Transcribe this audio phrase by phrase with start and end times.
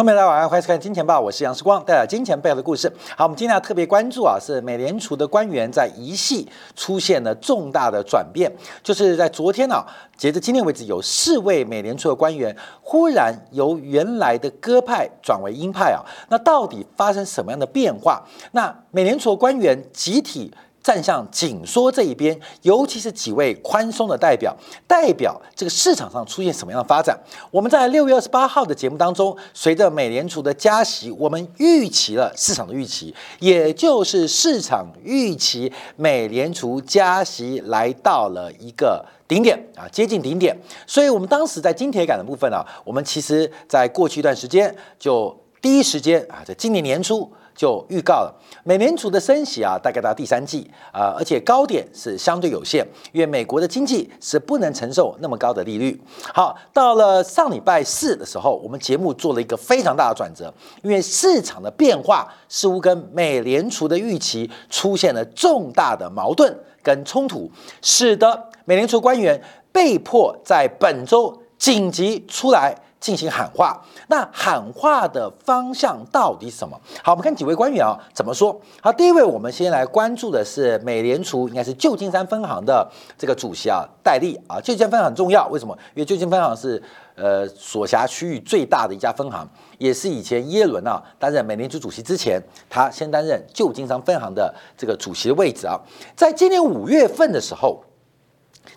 [0.00, 2.90] 欢迎大家晚上欢迎收看《金钱报》，我是杨世光，带来金钱背后的故事。
[3.14, 8.50] 好，我们今天要特别关注啊，是美联储的官员在一系出现了重大的转变，
[8.82, 9.84] 就是在昨天啊，
[10.16, 18.26] 截至今天为止，有四位美联储的官员忽然由原来的鸽派转为鹰派啊，那到底发生什么样的变化？
[18.52, 20.50] 那美联储的官员集体。
[20.82, 24.56] 站向紧缩这一边，尤其是几位宽松的代表，
[24.86, 27.18] 代表这个市场上出现什么样的发展？
[27.50, 40.56] 我们在六月二十八号的节目当中，随着美联储的加息，我们预期了市场的预期，也就是市场预期美联储加息来到了一个顶点啊，接近顶点。
[40.86, 47.30] 所以，我们当时在金铁杆的部分啊，我们其实在过去一段时间就第一时间啊，在今年年初。
[47.54, 56.00] 就预告了，美联储的升息啊，大概到第三季啊，而且高点是相对有限，因为美国的经济是不能承受那么高的利率。
[56.32, 67.50] 好，到了上礼拜四的时候，我们节目做了一个非常大的转折，因为市场的变化似乎跟美联储的预期出现了重大的矛盾跟冲突，
[67.82, 72.74] 使得美联储官员被迫在本周紧急出来。
[73.00, 76.78] 进行喊话，那喊话的方向到底是什么？
[77.02, 78.60] 好，我们看几位官员啊怎么说。
[78.82, 84.60] 好，第一位，我们先来关注的是美联储，应该是旧金山分行的这个主席啊，戴利啊。
[84.60, 85.74] 旧金山分行很重要，为什么？
[85.94, 86.82] 因为旧金山分行是
[87.14, 89.48] 呃所辖区域最大的一家分行，
[89.78, 95.80] 也是以前耶伦啊担任美联储主席之前，他先担任旧金山分行的这个主席的位置啊。
[96.14, 97.82] 在今年五月份的时候，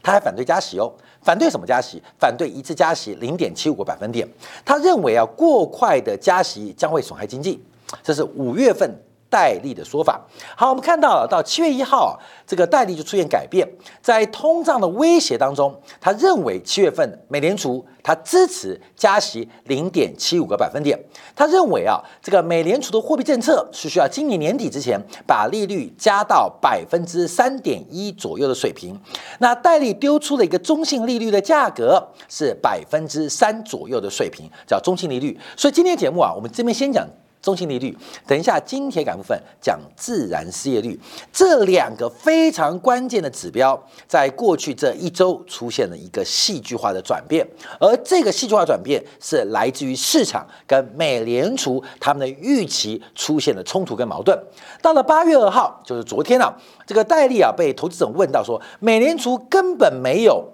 [0.01, 0.93] 他还反对加息哦。
[1.23, 2.01] 反对什么加息？
[2.19, 4.27] 反对一次加息零点七五个百分点。
[4.65, 7.63] 他认为啊，过快的加息将会损害经济。
[8.03, 8.89] 这是五月份。
[9.33, 10.21] 戴利的说法，
[10.55, 13.67] 好，我们看到了到七月一号，这个戴利就出现改变，
[13.99, 20.95] 在通胀的威胁当中，他认为七月份美联储他支持加息零点七五个百分点，
[21.35, 28.95] 他认为啊，这个美联储的货币政策是需要今年年底之前把利率加到百分之三点一左右的水平。
[29.39, 35.35] 那戴利丢出了一个中性利率的价格是百分之三左右的水平，叫中性利率。
[35.57, 37.07] 所以今天节目啊，我们这边先讲。
[37.43, 37.95] 中性利率，
[38.25, 40.97] 等一下，金铁杆部分讲自然失业率，
[41.33, 43.77] 这两个非常关键的指标，
[44.07, 47.45] 在过去这一周出现了一个戏剧化的转变，
[47.81, 54.41] 而这个戏剧化转变是来自于市场跟美联储他们的预期出现了冲突跟矛盾。
[54.81, 60.45] 到了八月二号，就是昨天啊，这个戴利啊被投资者问到说，美联储根本没有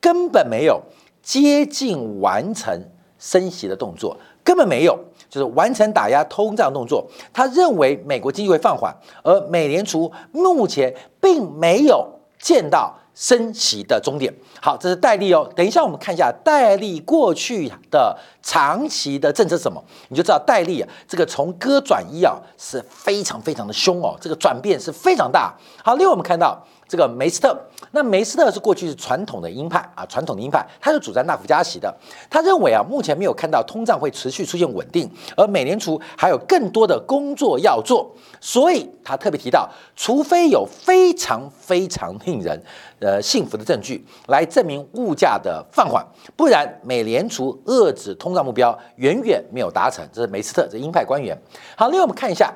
[0.00, 0.82] 根本没有
[1.22, 2.82] 接近完成
[3.22, 4.98] 升息的动作，根本没有。
[5.30, 12.06] 就是完成打压通胀动作，他认为美国经济会放缓，而美联储目前并没有
[12.38, 14.30] 见到升息的终点。
[14.60, 15.50] 好，这是戴利哦。
[15.56, 25.54] 等一下我们看一下戴利过去的长期的政策什么，你就知道戴利啊，这个从割转一啊是非常非常的凶哦，这个转变是非常大。
[25.82, 26.62] 好，另外我们看到。
[26.92, 27.58] 这个梅斯特，
[27.92, 31.90] 那梅斯特是过去是传统的鹰派啊，传统的鹰派，他是主张大幅加息的。
[32.28, 39.66] 他认为啊，目前没有看到通胀会持续出现稳定，而美联储还有更多的工作要做，所以他特别提到，
[39.96, 42.62] 除非有非常非常令人
[43.00, 50.06] 呃幸福的证据来证明物价的放缓，不然美联储遏制通胀目标远远没有达成。
[50.12, 51.34] 这是梅斯特这鹰派官员。
[51.74, 52.52] 好，另外我们看一下。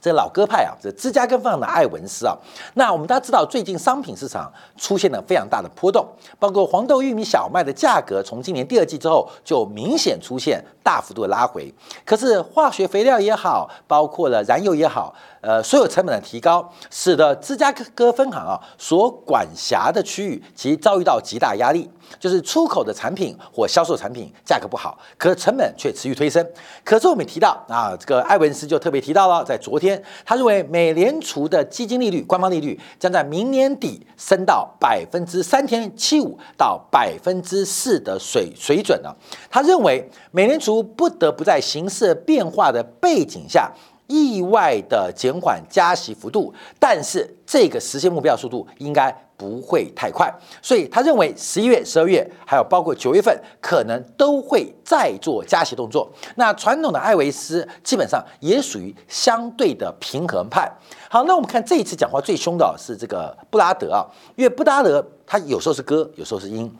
[0.00, 2.36] 这老鸽派啊，这芝加哥放的艾文斯啊，
[2.74, 6.06] 那我们大家知道，最近商品市场出现了非常大的波动，
[6.38, 11.72] 包括黄豆、玉米、小麦的价格，从今年第二季之后就明显出现大幅度的拉回。
[12.04, 15.14] 可是化学肥料也好，包括了燃油也好。
[15.40, 26.46] 呃，所有成本的提高，使得芝加哥分行啊所管辖的区域其遭遇到极大压力，就是出口的产品或销售产品价格不好，可成本却持续推升。
[26.84, 39.16] 可是我们提到啊，这个艾文斯就特别提到了，在昨天，他认为美联储的基金利率、官方利率将在明年底升到百分之三点七五到百分之四的水水准了。
[39.48, 43.72] 他认为美联储不得不在形势变化的背景下。
[44.10, 50.28] 意外的减缓加息幅度，但是这个实现目标速度应该不会太快，
[50.60, 56.10] 所以他认为十一月、十二月还有包括九月份可能都会再做加息动作。
[56.34, 60.70] 那传统的艾维斯基本上也属于相对的平衡派。
[61.08, 64.04] 好，那我们看这一次讲话最凶的是这个布拉德啊，
[64.34, 66.70] 因为布拉德他有时候是歌，有时候是音，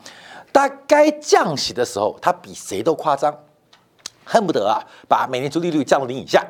[0.53, 3.35] 他该降息的时候他比谁都夸张，
[4.23, 4.77] 恨不得啊
[5.07, 6.45] 把美联储利率降到零以下。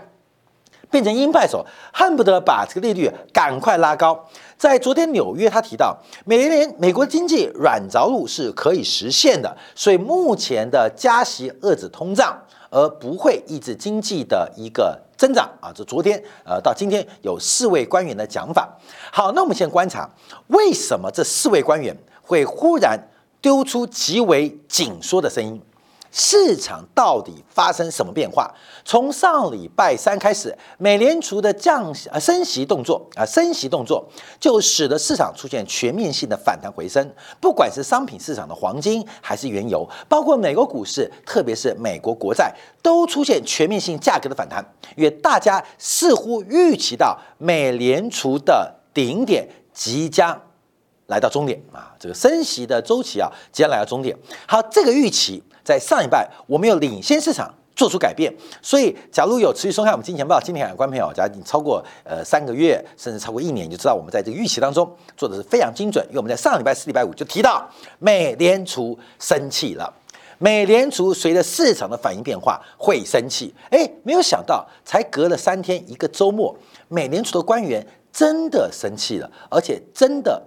[0.91, 4.27] 变成鹰派手，恨不得把这个利率赶快拉高。
[4.57, 12.37] 在昨天纽约，他提到，美联美国经济软着陆是可以实现的，所以目前的加息遏制通胀，
[12.69, 15.71] 而不会抑制经济的一个增长啊。
[15.73, 18.69] 这昨天呃到今天有四位官员的讲法。
[19.11, 20.07] 好，那我们先观察
[20.49, 22.99] 为什么这四位官员会忽然
[23.41, 25.59] 丢出极为紧缩的声音。
[26.11, 28.53] 市场到底发生什么变化？
[28.83, 34.05] 从上礼拜三开始，美联储的降息啊升息动作啊升息动作，
[34.39, 37.09] 就使得市场出现全面性的反弹回升。
[37.39, 44.61] 不管是商品市场的黄金，还是原油，包括美国股市，特别是美国国债，都出现全面性价格的反弹。
[44.97, 50.41] 因为大家似乎预期到美联储的顶点即将
[51.07, 54.17] 来到终点啊，这个升息的周期啊即将来到终点。
[54.45, 55.41] 好，这个预期。
[55.63, 58.31] 在上一拜，我们有领先市场做出改变，
[58.61, 66.05] 所以假如有持续收看我们金钱报、金钱海观朋友，假如你超过呃三个月，甚至超过一年，你就知道我们在这个预期当中做的是非常精准。
[66.09, 67.67] 因为我们在上礼拜四、礼拜五就提到
[67.99, 69.91] 美联储生气了，
[70.37, 73.53] 美联储随着市场的反应变化会生气。
[73.69, 76.55] 哎，没有想到，才隔了三天一个周末，
[76.89, 80.41] 美联储的官员真的生气了，而且真的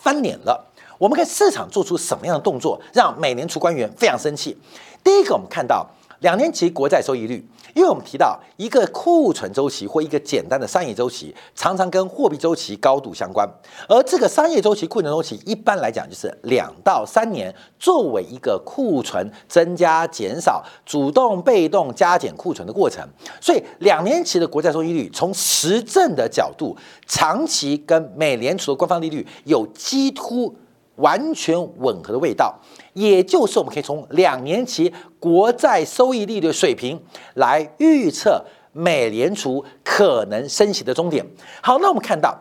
[0.00, 0.64] 翻脸了。
[0.98, 4.58] 我们看市场做出什么样的动作，让美联储官员非常生气。
[5.04, 5.86] 第一个，我们看到
[6.18, 13.48] 两年期国债收益率，因为我们提到一个库存周期或一个简单的商业周期，常常跟货币周期高度相关。
[13.88, 23.08] 而这个商业周期、库存周期，一般来讲就是两到三年，作为一个库存增加、减少、主动、被动加减库存的过程。
[23.40, 30.52] 所以，两年期的国债收益率，从实证的角度，长期跟美联储的官方利率有几乎。
[30.98, 32.56] 完全吻合的味道，
[32.92, 37.02] 也就是我们可以从两年期国债收益率的水平
[37.34, 41.26] 来预测美联储可能升息的终点。
[41.62, 42.38] 好，那我们看到，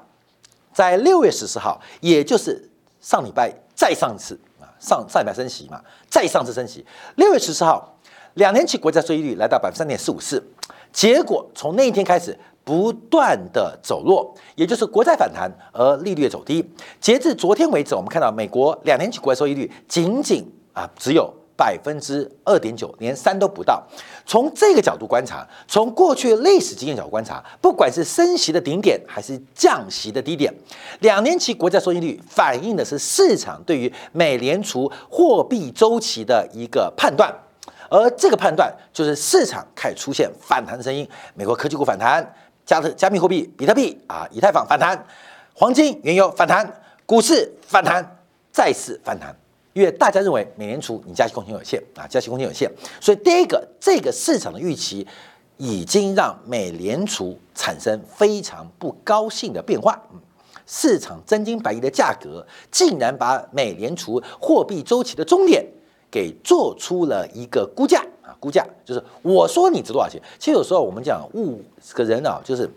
[0.74, 2.70] 在六月十四号，也就是
[3.02, 6.86] 上礼拜再上一次啊，上上礼拜升息嘛，再上次升息。
[7.16, 7.98] 六月十四号，
[8.36, 10.44] 两年期国债收益率来到百分之三点四五四，
[10.92, 12.38] 结果从那一天开始。
[12.68, 16.62] 不断的走弱，也就是国债反弹而利率走低。
[17.00, 23.82] 截至昨天为止，我们看到美国两年期国债收益率仅仅啊只有百分之二点九，连三都不到。
[24.26, 30.54] 从这个角度观察，从过去历史经验角度观察，不管是升息的顶点还是降息的低点，
[31.00, 37.34] 两年期国债收益率反映的是市场对于美联储货币周期的一个判断，
[37.90, 42.30] 而这个判断就是市场开始出现反弹的声音，美国科技股反弹。
[42.68, 45.08] 加特加密货币，比特币啊，以太坊反弹，
[45.54, 46.70] 黄金、原油反弹，
[47.06, 48.06] 股市反弹，
[48.52, 49.34] 再次反弹，
[49.72, 52.70] 因为大家认为美联储你加息空间有限啊，加息空间有限，
[53.00, 55.08] 所以第一个，这个市场的预期
[55.56, 59.98] 已经让美联储产生非常不高兴的变化。
[60.12, 60.20] 嗯，
[60.66, 65.66] 市场真金白银的价格竟然把美联储货币周期的终点
[66.12, 68.06] 给做出了一个估价。
[68.40, 72.70] 估价就是我说你值多少钱，其实有时候我们讲物这个人啊，就是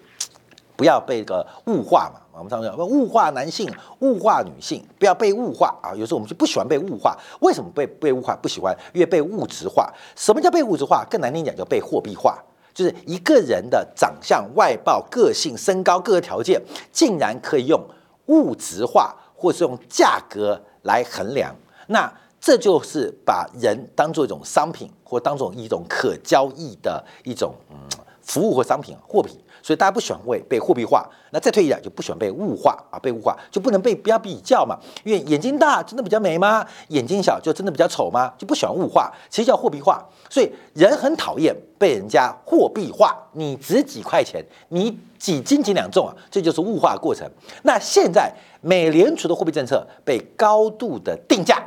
[0.77, 2.21] 不要被个物化嘛。
[2.33, 5.93] 我们常常讲物化男性、物化女性，不要被物化啊。
[5.95, 8.75] 有时候我们就不喜欢被物化，为什么被被物化不喜欢？
[8.95, 9.93] 因为被物质化。
[10.17, 11.05] 什么叫被物质化？
[11.11, 12.43] 更难听讲叫被货币化，
[12.73, 16.59] 就是一个人的长相、外貌、个性、身高各个条件，
[16.91, 17.79] 竟然可以用
[18.27, 21.55] 物质化，或是用价格来衡量。
[21.89, 22.11] 那
[22.41, 27.77] 这就是把人当做一种商品，或当做一种可交易的一种嗯
[28.23, 31.09] 服务或商品货品，所以大家不喜欢被被货币化。
[31.33, 34.79] 那再退一点，就不喜欢被物化啊，被物化就不能被不要比较嘛？
[35.05, 36.65] 因为眼睛大真的比较美吗？
[36.89, 38.33] 眼睛小就真的比较丑吗？
[38.39, 40.03] 就不喜欢物化，其实叫货币化。
[40.29, 46.15] 所以人很讨厌被人家货币化，你值几块钱，你几斤几两重啊？
[46.31, 47.29] 这就是物化过程。
[47.65, 51.63] 那现在美联储的货币政策被高度的定价。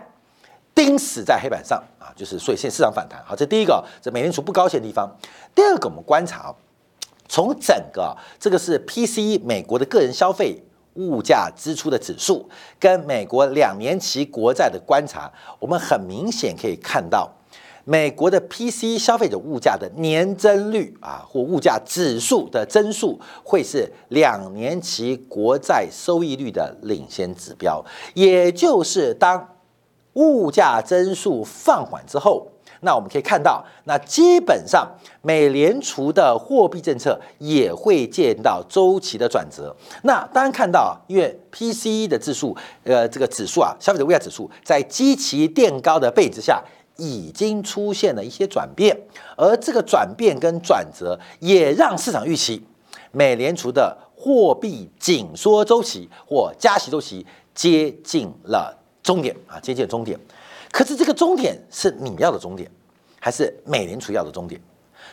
[0.76, 3.24] 钉死在黑板上啊，就是所以现在市场反弹。
[3.24, 5.08] 好，这第一个，这美联储不高兴的地方。
[5.54, 6.54] 第二个，我们观察，
[7.30, 10.64] 从整个这个是 PCE 美国的个人消费
[10.96, 12.50] 物价支出的指数，
[12.80, 17.32] 跟美国两年期国债的观察，我们很明显可以看到，
[17.84, 29.50] 美国的 PCE 消费者物价的年增率啊，或物价指数的增速，会是两年期国债收益率的领先指标，也就是当。
[30.14, 32.48] 物价增速放缓之后，
[32.82, 34.88] 那我们可以看到，那基本上
[35.22, 39.76] 美联储的货币政策也会见到周期的转折。
[40.04, 46.62] 那当然看到，因为 PCE 的指数，呃，这个指数啊，消费者物价指数在基期垫高的背景之下，
[46.98, 48.96] 已经出现了一些转变，
[49.38, 52.64] 而这个转变跟转折也让市场预期
[53.12, 58.83] 美联储的货币紧缩周期或加息周期接近了。
[59.04, 60.18] 终点啊，接近终点。
[60.72, 62.68] 可是这个终点是你要的终点，
[63.20, 64.60] 还是美联储要的终点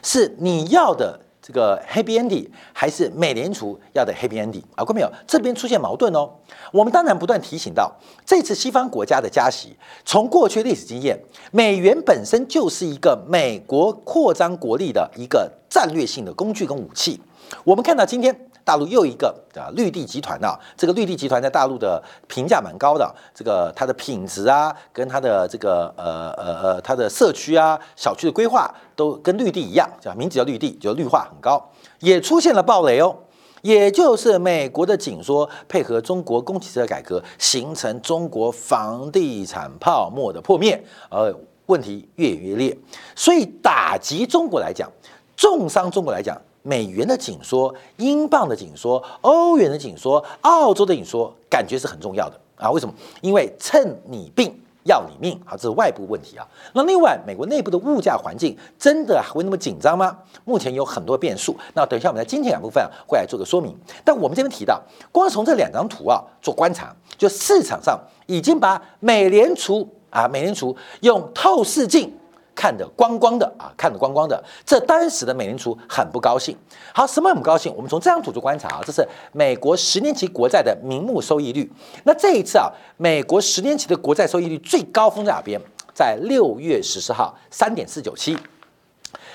[0.02, 4.84] 是你要的这个 Happy Ending，还是美联储要的 Happy Ending 啊？
[4.84, 6.30] 各位朋友，这边出现矛盾哦。
[6.72, 7.92] 我们当然不断提醒到，
[8.24, 11.18] 这次西方国家的加息，从过去历史经验，
[11.50, 17.20] 美元本身就是一个美国扩张国力的一个战略性的工具跟武器。
[17.64, 18.49] 我们看到今天。
[18.64, 33.16] 大陆又一个啊绿地集团啊，这个绿地集团在大陆的评价蛮高的，这个它的品质啊，跟它的这个呃呃呃它的社区啊、小区的规划都跟绿地一样，叫名字叫绿地，就绿化很高，也出现了暴雷哦，
[33.62, 41.34] 也就是美国的紧缩配合中国供给侧改革，形成中国房地产泡沫的破灭，而
[41.66, 42.76] 问题越演越烈，
[43.14, 44.90] 所以打击中国来讲，
[45.36, 46.40] 重伤中国来讲。
[46.62, 52.70] 美元的紧缩、英镑的紧缩、欧元的紧缩、澳洲的紧缩，感觉是很重要的啊？
[52.70, 52.94] 为什么？
[53.20, 56.46] 因为趁你病要你命啊，这是外部问题啊。
[56.74, 60.16] 那另外，美国内部的物价环境真的还会那么紧张吗？
[60.44, 61.56] 目前有很多变数。
[61.74, 63.74] 那等一下我们在今天两部分会来做个说明。
[64.04, 72.12] 但我们这边提到，光从这两张图啊做观察，就市场上已经把美联储啊，美联储用透视镜。
[72.60, 76.54] 看的光光的啊，看的光光的，这当时的美联储很不高兴。
[76.92, 77.74] 好，什么很不高兴？
[77.74, 79.02] 我们从这张图就观察啊，这是
[79.32, 81.72] 美国十年期国债的名目收益率。
[82.04, 85.58] 那这一次啊，美国十年期的国债收益率最高峰在哪边？
[85.94, 88.36] 在六月十四号，三点四九七。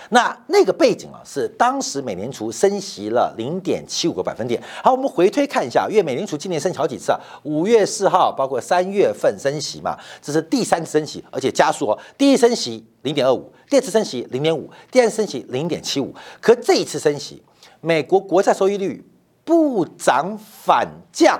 [0.09, 4.61] 那那个背景啊，是当时美联储升息了零点七五个百分点。
[4.83, 11.99] 好，我们回推看一下，因为美联储今年升好几次啊，五月四号，包括三月份升息嘛，这是第三次升息，而且加速哦。
[12.17, 16.13] 第一升息零点二五，第二次升息零点五，第二次升息零点七五。
[16.39, 17.43] 可这一次升息，
[17.81, 19.03] 美国国债收益率
[19.43, 21.39] 不涨反降，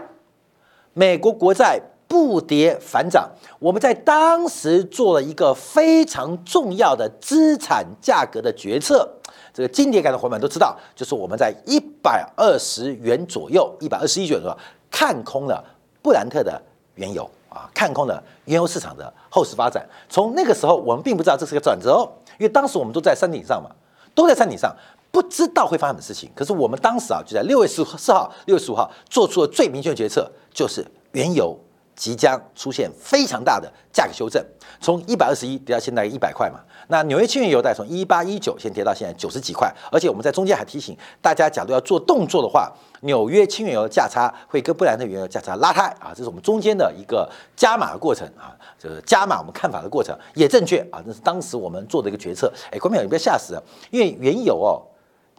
[0.93, 1.81] 美国国债。
[2.15, 3.29] 不跌反涨，
[3.59, 9.05] 我们在当时做了一个非常重要的资产价格的决策。
[9.53, 14.57] 这个经典感的伙伴都知道，就是我们在一百二十元左右，一百二十一元左右
[14.89, 15.61] 看空了
[16.01, 16.61] 布兰特的
[16.95, 19.85] 原油啊，看空了原油市场的后市发展。
[20.07, 23.69] 从那个时候，我们并不知道这是个转折哦，因为当时我们都在山顶上嘛，
[24.13, 24.73] 都在山顶上，
[25.11, 26.31] 不知道会发生什么事情。
[26.33, 31.57] 可是我们当时啊，就在六月十四号、六月十五号做出了最明确的决策，就是原油。
[31.95, 34.43] 即将出现非常大的价格修正，
[34.81, 36.59] 从一百二十一跌到现在一百块嘛。
[36.87, 42.71] 那纽约轻原油带从一八一九先跌到现在九十几块，而且我们在中间还提醒大家，假如要做动作的话，
[43.01, 52.53] 纽约轻原油价差会跟布兰特原油价差拉开啊，这是我们中间的一个加码的过程啊，就是加码我们看法的过程也正确啊，这是当时我们做的一个决策。
[52.71, 53.59] 哎，观众朋友你不要吓死，
[53.89, 54.83] 因为原油哦，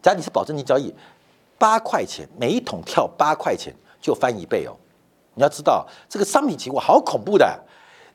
[0.01, 0.93] 假如你是保证金交易，
[1.57, 4.75] 八块钱每一桶跳八块钱就翻一倍哦。
[5.37, 7.57] 你要知道，这个商品期货好恐怖的，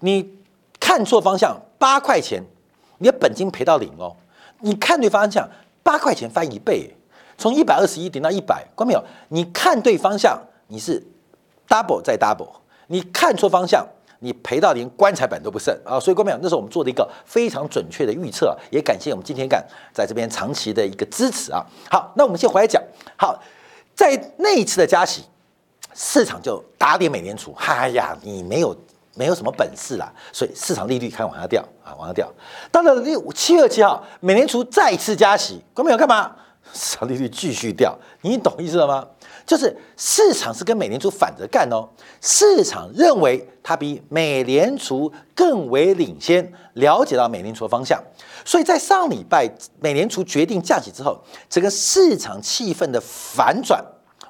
[0.00, 0.34] 你
[0.80, 2.42] 看错方向，八块钱，
[2.98, 4.14] 你的本金赔到零哦。
[4.58, 5.48] 你看对方向，
[5.84, 6.94] 八块钱翻一倍，
[7.38, 9.02] 从一百二十一点到一百，关没有？
[9.28, 10.36] 你看对方向，
[10.66, 11.00] 你是
[11.68, 12.50] double 再 double，
[12.88, 13.86] 你看错方向，
[14.18, 16.00] 你赔到连棺材板都不剩啊！
[16.00, 16.38] 所以关没有？
[16.42, 21.64] 那是我们做的一个非常准确的预测，也感谢我们今天干在这边长期的一个支持啊。
[21.88, 22.82] 好，那我们先回来讲，
[23.16, 23.40] 好，
[23.94, 25.22] 在那一次的加息。
[25.94, 28.76] 市场就打脸美联储，哎呀，你没有
[29.14, 32.30] 没有什么本事啦，所以市场利率开始往下掉啊，往下掉。
[32.70, 36.34] 到了六七月七号，美联储再次加息，关没有干嘛？
[36.72, 39.06] 市场利率继续掉，你懂意思了吗？
[39.44, 41.86] 就是市场是跟美联储反着干哦。
[42.20, 48.00] 市场认为它比美联储更为领先，了解到美联储的方向，
[48.44, 51.20] 所以在上礼拜美联储决定降息之后，
[51.50, 53.84] 整个市场气氛的反转。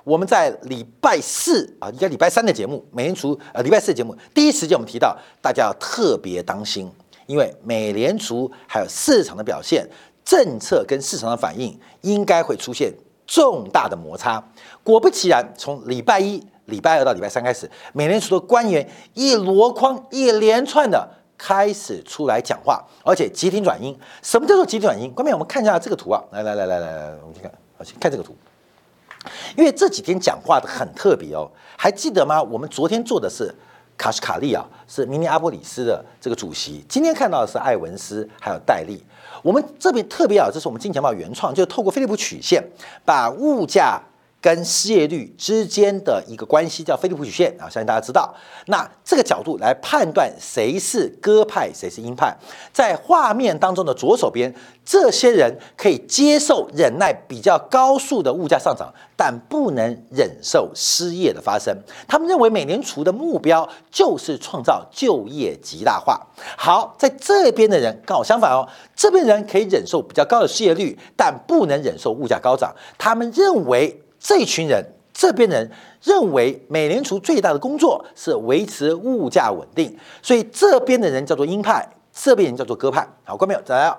[0.04, 6.90] 我们在礼拜四啊，应该礼拜三的节目，美联储呃礼拜四的节目，第一时间我们提到，大家要特别当心，
[7.26, 9.88] 因为美联储还有市场的表现、
[10.24, 12.92] 政策跟市场的反应，应该会出现
[13.26, 14.42] 重大的摩擦。
[14.82, 23.96] 果不其然，从礼拜一、礼拜二到礼拜三开始，美联储的官员一箩筐、一连串的开始出来讲话，而且急停转阴。
[24.20, 25.08] 什么叫做急停转阴？
[25.12, 28.34] 关面我们看一下这个图啊，来来来来来来，我们去看，好，先看这个图。
[29.56, 32.42] 因为这几天讲话的很特别哦，还记得吗？
[32.42, 33.54] 我们昨天做的是
[33.96, 36.84] 卡什卡利啊，是明尼阿波里斯的这个主席。
[36.88, 39.02] 今天看到的是艾文斯还有戴利。
[39.42, 42.62] 我们这边特别啊，这是我们金钱豹原创，就透过菲利普曲线，
[43.04, 44.00] 把物价
[44.42, 48.34] 跟失业率之间的一个关系，叫菲利普曲线啊，相信大家知道。
[48.66, 52.36] 那这个角度来判断谁是鸽派，谁是鹰派，
[52.72, 54.52] 在画面当中的左手边，
[54.84, 61.72] 这些人可以接受忍耐比较高速的物价上涨，但不能忍受失业的发生。
[62.08, 66.20] 他们认为美联储的目标就是创造就业极大化。
[66.56, 72.74] 好，在这边的人刚好相反哦，这边人可以忍受比较高的失业率，但不能忍受物价高涨。
[72.98, 74.84] 他们认为这群人。
[75.14, 75.70] 这边人
[76.02, 83.06] 认为，美联储最大的工作是维持物价稳定，所以这边的人叫做鹰派，这边人叫做鸽派。
[83.22, 83.60] 好，关没有？
[83.60, 83.94] 再来，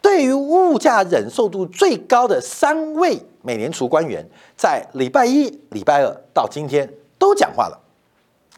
[0.00, 4.26] 对于物价忍受度最高的三位美联储官员，
[4.56, 7.78] 在礼拜一、礼拜二到今天都讲话了，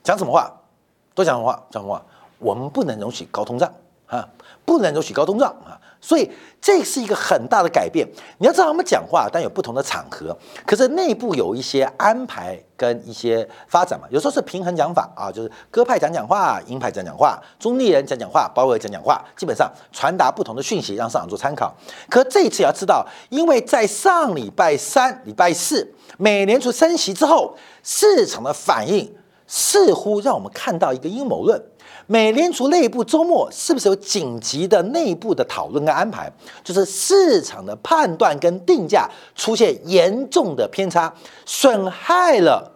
[0.04, 0.48] 讲什么话？
[1.12, 1.60] 都讲什么话？
[1.70, 2.02] 讲什么话？
[2.38, 3.70] 我们不能容许高通胀
[4.06, 4.26] 啊，
[4.64, 5.74] 不能容许高通胀啊。
[6.00, 8.06] 所以这是一个很大的改变。
[8.38, 10.36] 你要知道，他们讲话，但有不同的场合，
[10.66, 14.06] 可是内部有一些安排跟一些发展嘛。
[14.10, 21.74] 有时候是平衡讲法啊，就是鸽派讲讲话，鹰派讲讲话，中立人讲讲话，包围讲讲话，基本上传达不同的讯息，让市场做参考。
[22.08, 29.12] 可这一次要知道，因为在上礼拜三、礼拜四，美联储升息之后，市场的反应
[29.46, 31.60] 似乎让我们看到一个阴谋论。
[32.08, 36.32] 美联储内部周末是不是有紧急的内部的讨论跟安排？
[36.62, 41.12] 就是市场的判断跟定价出现严重的偏差，
[41.44, 42.70] 损害了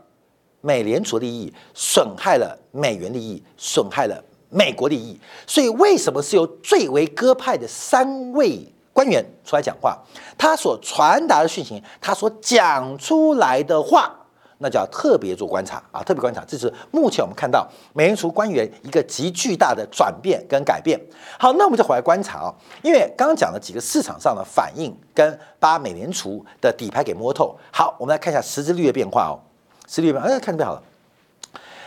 [0.60, 5.16] 美联储利益，损害了美元利益，损害了美国利益。
[5.46, 8.60] 所以为什么是由最为鸽派的三位
[8.92, 9.96] 官员出来讲话？
[10.36, 14.16] 他所传达的讯息，他所讲出来的话。
[14.62, 21.00] 那就要特别做观察啊，特别观察，这是目前我们看到美联储官员一个极巨大的转变跟改变。
[21.38, 27.58] 好，那我们就回来观察啊，因为刚刚讲了几个市场上的反应，跟把美联储的底牌给摸透。
[27.72, 29.40] 好，我们来看一下实质利率的变化哦，
[29.88, 30.82] 实质利率变，哎，看这边好了。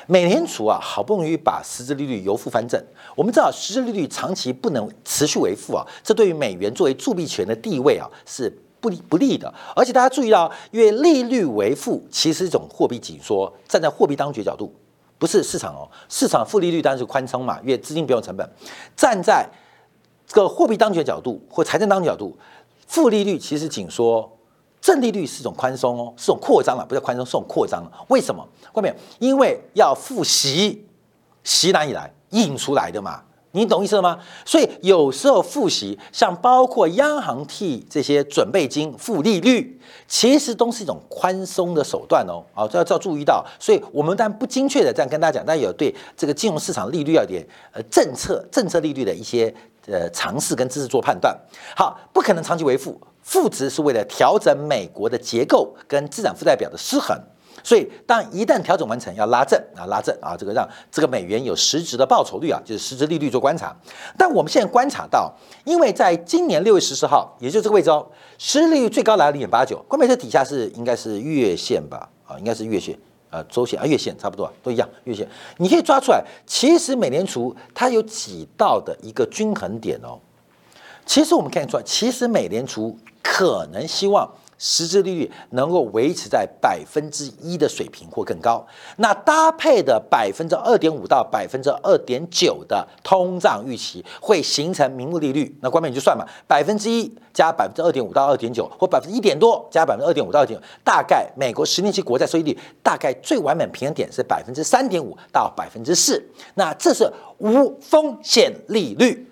[0.07, 2.83] 美联储啊，好不容易把实质利率由负翻正。
[3.15, 8.51] 我们知道实质利率长期不能持续为负啊，这对于美元作为铸币权的地位啊是。
[8.83, 13.51] 不利不利的，而且大家注意到，因为利率为负，其实一种货币紧缩。
[13.65, 14.75] 站在货币当局角度，
[15.17, 18.45] 不是市场哦，市场负利率当然是宽松嘛，因为资金不用成本。
[18.93, 19.47] 站在
[20.27, 22.37] 这个货币当局角度或财政当局角度，
[22.85, 24.29] 负利率其实紧缩，
[24.81, 28.05] 正利率是一种宽松哦，是种扩张了，不叫宽松，是种扩张了。
[28.09, 28.45] 为什么？
[28.73, 30.85] 后面因为要复习
[31.45, 32.13] 习哪里来？
[32.31, 33.23] 印出来的嘛。
[33.55, 34.17] 你懂意思了吗？
[34.43, 42.43] 所以有时候复习，像包括央行替这些准备金付利率，其实都是一种宽松的手段哦。
[42.55, 43.45] 啊，这要要注意到。
[43.59, 49.53] 所以我们当然不精确的这样跟大家讲，但有对这个金融市场利率要点呃政策政策利率的一些
[49.85, 51.39] 呃尝试跟知识做判断。
[51.75, 57.15] 好，不可能长期为负，负值是为了调整美国的结构跟资产负债表的失衡。
[57.63, 63.73] 所以，当一旦调整完成，要拉正啊，拉正啊，这个让这个美元有实质的报酬率啊，就是实质利率做观察。
[64.17, 68.05] 但我们现在观察到，因为在今年六月十四号，也就是这个位置哦，
[68.37, 72.09] 实质利率最高来到零点八九，关键这底下是应该是月线吧？
[72.27, 72.99] 啊，应该是月线
[73.29, 75.25] 啊，周线啊，月线差不多都一样，月线
[75.57, 76.21] 你可以抓出来。
[76.45, 80.19] 其实美联储它有几道的一个均衡点哦。
[81.05, 84.29] 其实我们看出来，其实美联储可能希望。
[84.65, 95.53] 实质利率能够维持在百分之一的水平或更高，那搭配的百分之二点五到百分之二点九的通胀预期，会形成名目利率。
[95.61, 106.23] 那关键你就算嘛，百分之一加百分之二点五到二点九，或百分之一点多加百分之二点五到二点九，大概美国十年期国债收益率大概最完美平衡点是百分之三点五到百分之四。
[106.53, 109.29] 那这是无风险利率，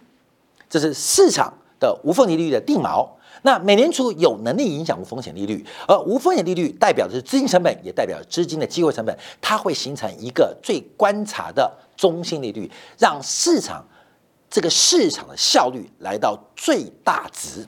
[0.70, 3.08] 这是市场的无风险利率的定锚。
[3.44, 13.84] 那美联储有能力影响无风险利率，而无风险利率代表的是资金成本，也代表资金的机会成本，它会形成一个最观察的中性利率，让市场
[14.50, 17.66] 这个市场的效率来到最大值。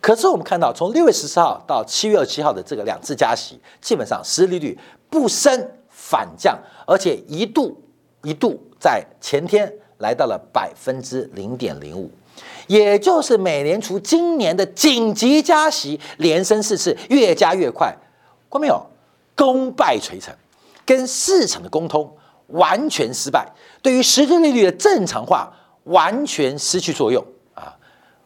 [0.00, 4.78] 可是我们看到，从六月十四号到七月二十七号的这个两次加息，基本上实际利率
[5.10, 7.80] 不升反降，而且一度
[8.22, 12.10] 一度在前天来到了百分之零点零五。
[12.66, 17.94] 也就是美联储今年的紧急加息连升四次，越加越快，
[18.50, 18.86] 看没有？
[19.34, 20.32] 功败垂成，
[20.84, 22.14] 跟市场的沟通
[22.48, 25.50] 完全失败，对于实质利率的正常化
[25.84, 27.74] 完全失去作用啊！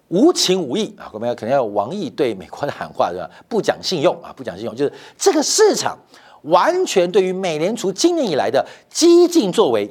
[0.09, 1.09] 无情无义啊！
[1.13, 3.31] 我们要肯定要王毅对美国的喊话是吧？
[3.49, 4.35] 不讲信用啊！
[4.37, 5.97] 不讲信用，就是这个市场
[6.43, 9.89] 完全对于美联储今年以来的激进作为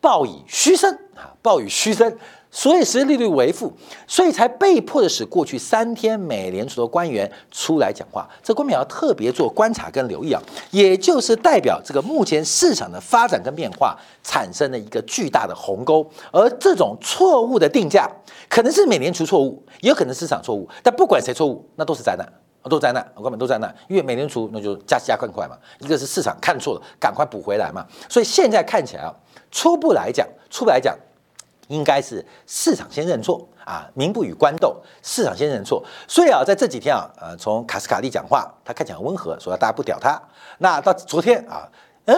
[0.00, 1.30] 报以嘘声啊！
[1.40, 2.12] 报以嘘声。
[2.56, 3.70] 所以实际利率为负，
[4.06, 8.26] 所以才被迫的使过去三天美联储的官员出来讲话。
[8.42, 10.40] 这官员要特别做观察跟留意啊，
[10.70, 18.10] 也就是代表这个目前市场的发展跟变化产生了一个巨大的鸿沟，而这种错误的定价
[18.48, 22.26] 可能是美联储错误，也有可能市场错误，但不管谁错误，那都是灾难。
[22.68, 29.14] 都灾难，根本都灾难，因为美联储那就加息加更快嘛，一个是市场看错了，赶快补回来嘛，所以现在看起来啊，
[29.52, 30.92] 初步来讲，初步来讲，
[31.68, 40.20] 应该是市场先认错啊，民不与官斗，市场先认错，所以啊，在这几天啊，呃，从卡斯卡利讲话，他看起来很温和，说大家不屌他，
[40.58, 41.68] 那到昨天啊，
[42.04, 42.16] 嗯，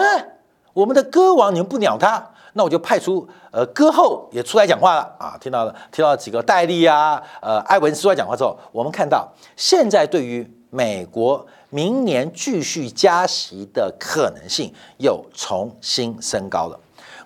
[0.73, 2.31] 我们的歌王你们不鸟他。
[2.53, 16.79] 那我就派出呃歌后也出来讲话了啊，听到了听到几个戴利啊，呃埃文斯出来讲话之后，我们看到现在对于美国明年继续加息的可能性又重新升高了。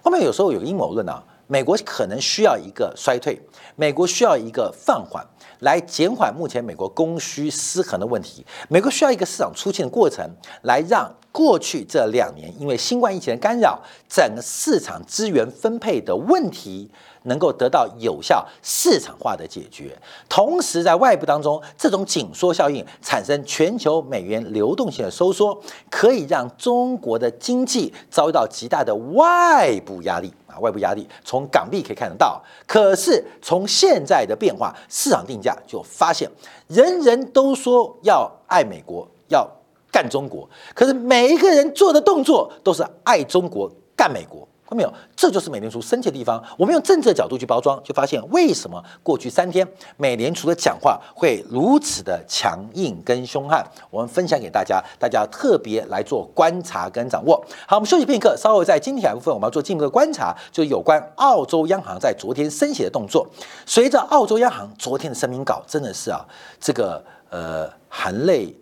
[0.04, 3.40] 后面有时候有个阴谋论啊，美国可能需要一个衰退，
[3.76, 5.26] 美国需要一个放缓。
[5.60, 10.30] 来减缓目前美国供需失衡的问题，美国需要一个市场出现的过程，
[10.64, 16.92] 来让过去这两年因为新冠疫情的干扰，整个市场资源分配的问题
[17.24, 19.98] 能够得到有效市场化的解决。
[20.28, 25.58] 同时，在外部当中，这种紧缩效应产生全球美元流动性的收缩，
[25.90, 30.34] 可以让中国的经济遭遇到极大的外部压力。
[30.60, 36.30] 外部压力从港币可以看得到，可是从现在的变化，市场定价就发现，
[36.68, 39.50] 人人都说要爱美国，要
[39.92, 44.48] 干中国，可是每一个人做的动作都是爱中国，干美国。
[44.66, 44.94] 看到没有？
[45.16, 46.42] 这就是美联储生气的地方。
[46.58, 53.66] 我们用政策角度去包装，就发现为什么过去三天美联储的讲话会如此的强硬跟凶悍。
[53.90, 57.36] 我们分享给大家，大家特别来做观察跟掌握。
[57.68, 63.28] 好，我们休息片刻，稍后在今天部分我们要做进一步的观察，就有关澳洲央行在昨天升息的动作。
[63.66, 66.26] 随着澳洲央行昨天的声明稿，真的是啊，
[66.60, 68.56] 这个呃含泪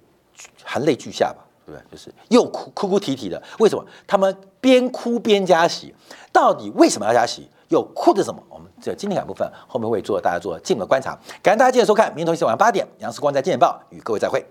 [0.63, 1.45] 含泪俱下吧。
[1.71, 3.85] 对，就是又哭哭哭啼啼的，为什么？
[4.05, 5.93] 他们边哭边加息，
[6.31, 7.49] 到底为什么要加息？
[7.69, 8.43] 又哭的什么？
[8.49, 11.17] 我们这今天两部分后面会做大家做进一步的观察。
[11.41, 14.45] 感谢大家今天收看，明天同一时间晚上八点，杨世光在《金钱报》与各位再会。